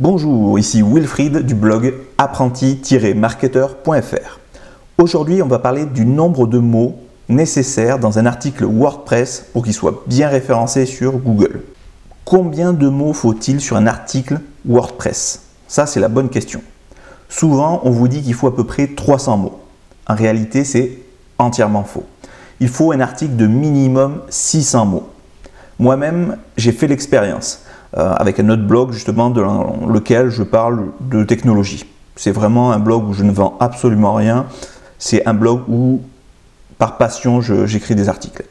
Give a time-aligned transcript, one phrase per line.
[0.00, 4.38] Bonjour, ici Wilfried du blog apprenti-marketeur.fr.
[4.96, 9.74] Aujourd'hui, on va parler du nombre de mots nécessaires dans un article WordPress pour qu'il
[9.74, 11.64] soit bien référencé sur Google.
[12.24, 15.42] Combien de mots faut-il sur un article WordPress?
[15.66, 16.62] Ça, c'est la bonne question.
[17.28, 19.58] Souvent, on vous dit qu'il faut à peu près 300 mots.
[20.06, 20.92] En réalité, c'est
[21.38, 22.04] entièrement faux.
[22.60, 25.08] Il faut un article de minimum 600 mots.
[25.80, 27.64] Moi-même, j'ai fait l'expérience.
[27.96, 31.86] Euh, avec un autre blog justement dans lequel je parle de technologie.
[32.16, 34.44] C'est vraiment un blog où je ne vends absolument rien.
[34.98, 36.02] C'est un blog où,
[36.76, 38.44] par passion, j'écris des articles.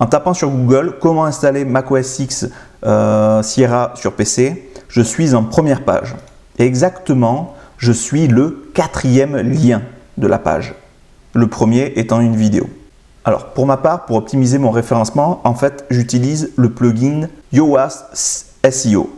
[0.00, 2.48] En tapant sur Google comment installer macOS X
[2.84, 6.16] euh, Sierra sur PC, je suis en première page.
[6.58, 9.82] exactement, je suis le quatrième lien
[10.18, 10.74] de la page.
[11.34, 12.59] Le premier étant une vidéo.
[13.24, 19.10] Alors pour ma part, pour optimiser mon référencement, en fait, j'utilise le plugin Yoast SEO.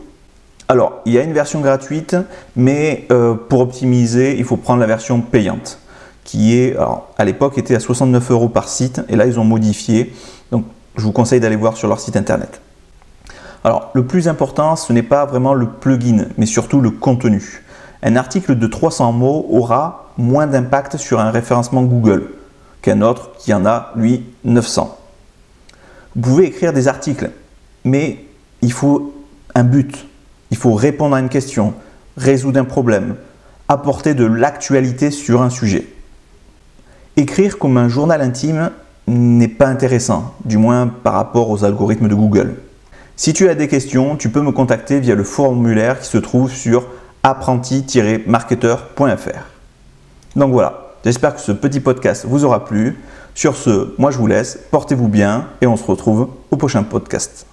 [0.69, 2.17] Alors, il y a une version gratuite,
[2.57, 5.79] mais euh, pour optimiser, il faut prendre la version payante,
[6.25, 6.77] qui est,
[7.19, 10.15] à l'époque, était à 69 euros par site, et là, ils ont modifié.
[10.51, 10.65] Donc,
[10.97, 12.61] je vous conseille d'aller voir sur leur site internet.
[13.65, 17.63] Alors, le plus important, ce n'est pas vraiment le plugin, mais surtout le contenu.
[18.03, 22.31] Un article de 300 mots aura moins d'impact sur un référencement Google
[22.82, 24.98] qu'un autre qui en a, lui, 900.
[26.15, 27.31] Vous pouvez écrire des articles,
[27.84, 28.25] mais
[28.60, 29.15] il faut
[29.54, 30.06] un but.
[30.50, 31.75] Il faut répondre à une question,
[32.16, 33.16] résoudre un problème,
[33.69, 35.87] apporter de l'actualité sur un sujet.
[37.16, 38.71] Écrire comme un journal intime
[39.06, 42.56] n'est pas intéressant, du moins par rapport aux algorithmes de Google.
[43.16, 46.50] Si tu as des questions, tu peux me contacter via le formulaire qui se trouve
[46.50, 46.87] sur
[47.22, 49.47] apprenti-marketeur.fr.
[50.37, 52.99] Donc voilà, J'espère que ce petit podcast vous aura plu.
[53.35, 57.47] Sur ce, moi je vous laisse, portez-vous bien et on se retrouve au prochain podcast.